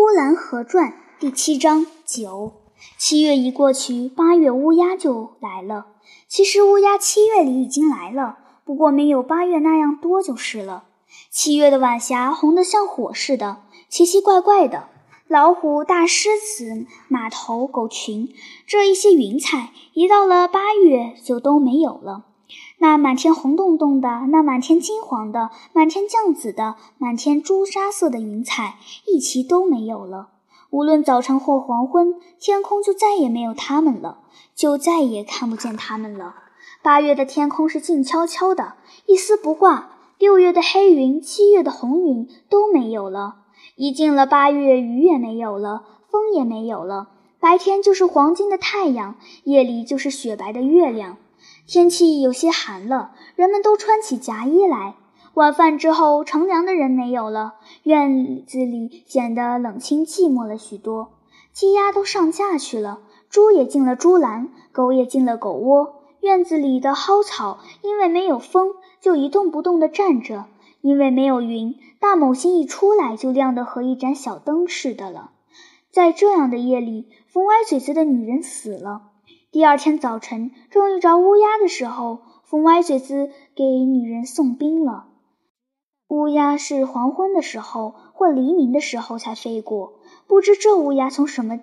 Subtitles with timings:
[0.00, 2.52] 呼兰河传第七章九。
[2.96, 5.86] 七月一过去，八月乌鸦就来了。
[6.28, 10.84] 其实乌鸦七月里已经来了，不过没有八月那样多就是了。
[11.30, 14.88] 七月的晚霞红得像火似的，奇奇怪怪的。
[15.26, 18.32] 老虎、大狮子、马头、狗群，
[18.68, 22.24] 这一些云彩，一到了八月就都没有了。
[22.80, 30.28] 那满天红彤彤的，那满天金黄的，满天绛紫的，满天朱砂色的云彩，一齐都没有了。
[30.70, 34.18] 无论早晨或黄昏，天空就再也没有它们了，
[34.54, 36.36] 就再也看不见它们了。
[36.80, 38.74] 八月的天空是静悄悄的，
[39.06, 43.36] 一丝不挂；六月的黑云、七月的红云都没有了。
[43.74, 47.08] 一进了八月，雨也没有了，风也没有了，
[47.40, 51.16] 白天就是黄金的太阳，夜里就是雪白的月亮。
[51.68, 54.94] 天气有些寒了，人们都穿起夹衣来。
[55.34, 61.10] 晚饭之后，乘凉的人没有了，院子里显得冷清寂寞了许多。
[61.52, 65.96] 鸡鸭都上架去了，猪也进了猪栏，狗也进了狗窝。
[66.20, 70.44] 院子里的蒿草因为没有风，就一动不动地站着；
[70.80, 75.32] 因为没有云，大某星一出来就亮得和一盏小灯似的了。
[75.92, 79.02] 在这样的夜里，冯歪嘴子的女人死了。
[79.50, 85.06] 第二天早晨，正遇着乌鸦的时候，风歪嘴子给女人送冰了。
[86.08, 91.58] 乌鸦是黄昏的时候或黎明的时候才飞过，不知这乌鸦从什么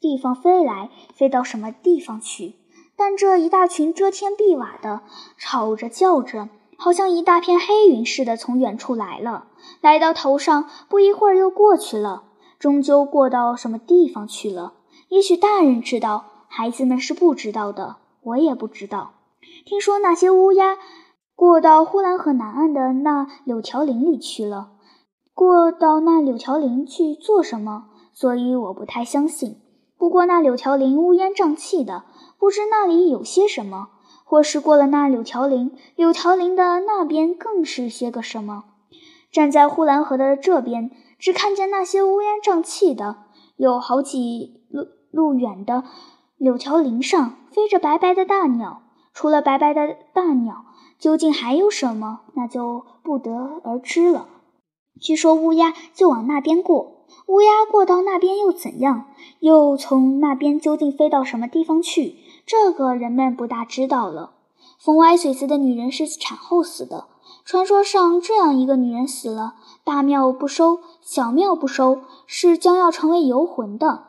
[0.00, 2.56] 地方飞来，飞到什么地方去。
[2.94, 5.00] 但这一大群遮天蔽瓦的，
[5.38, 9.46] 吵着叫着，好像一大片黑云似的，从远处来了，
[9.80, 12.24] 来到头上，不一会儿又过去了，
[12.58, 14.74] 终究过到什么地方去了。
[15.08, 16.26] 也许大人知道。
[16.56, 19.14] 孩子们是不知道的，我也不知道。
[19.66, 20.78] 听说那些乌鸦
[21.34, 24.70] 过到呼兰河南岸的那柳条林里去了，
[25.34, 27.86] 过到那柳条林去做什么？
[28.12, 29.56] 所以我不太相信。
[29.98, 32.04] 不过那柳条林乌烟瘴气的，
[32.38, 33.88] 不知那里有些什么。
[34.24, 38.62] 或是过了那柳条林，柳条林的那边更是些个什么？
[39.32, 43.16] 站在呼兰河的这边，只看见那些乌烟瘴气的，
[43.56, 45.82] 有好几路路远的。
[46.36, 50.64] 柳条林上飞着白白的大鸟，除了白白的大鸟，
[50.98, 52.20] 究竟还有什么？
[52.34, 54.28] 那就不得而知了。
[55.00, 59.06] 据说乌鸦就往那边过，乌鸦过到那边又怎样？
[59.40, 62.16] 又从那边究竟飞到什么地方去？
[62.46, 64.32] 这个人们不大知道了。
[64.78, 67.06] 风歪嘴子的女人是产后死的。
[67.44, 74.04] 传说上这样一个女人死了，大庙不收，小庙不收，是将要成为游魂的。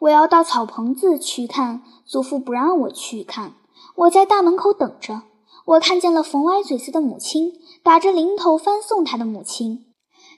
[0.00, 3.54] 我要到草棚子去看，祖父不让我去看。
[3.96, 5.22] 我在大门口等着。
[5.66, 9.86] 我看见了冯歪嘴子的母亲，打着零头翻送他的母亲。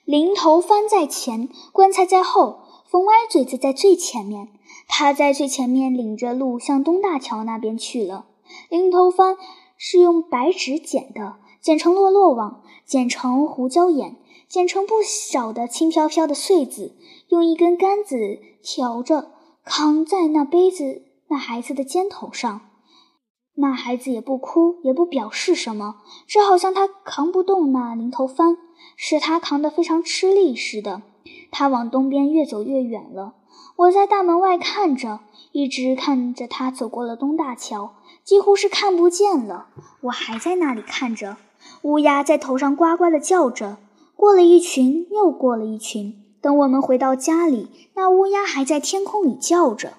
[0.05, 4.50] 零头翻在前，棺材在后，冯歪嘴子在最前面。
[4.87, 8.27] 他在最前面领着路向东大桥那边去了。
[8.69, 9.37] 零头翻
[9.77, 14.16] 是用白纸剪的，剪成落落网，剪成胡椒眼，
[14.49, 16.95] 剪成不少的轻飘飘的穗子，
[17.31, 19.33] 用一根杆子挑着。
[19.69, 22.60] 扛在那杯子那孩子的肩头上，
[23.56, 25.97] 那孩子也不哭，也不表示什么，
[26.28, 28.56] 只好像他扛不动那零头帆，
[28.97, 31.03] 使他扛得非常吃力似的。
[31.50, 33.34] 他往东边越走越远了。
[33.75, 35.19] 我在大门外看着，
[35.50, 39.66] 一直看着他走过了东大桥，几乎是看不见了。
[40.03, 41.38] 我还在那里看着，
[41.83, 43.78] 乌鸦在头上呱呱地叫着，
[44.15, 46.22] 过了一群，又过了一群。
[46.47, 49.95] 等我们回到家里，那乌鸦还在天空里叫着。